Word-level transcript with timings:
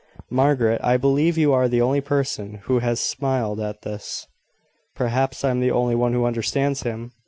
Margaret, 0.31 0.81
I 0.83 0.97
believe 0.97 1.37
you 1.37 1.53
are 1.53 1.67
the 1.67 1.83
only 1.83 2.01
person 2.01 2.61
who 2.63 2.79
has 2.79 2.99
smiled 2.99 3.59
at 3.59 3.83
this." 3.83 4.25
"Perhaps 4.95 5.45
I 5.45 5.51
am 5.51 5.59
the 5.59 5.69
only 5.69 5.93
one 5.93 6.13
who 6.13 6.25
understands 6.25 6.81
him. 6.81 7.11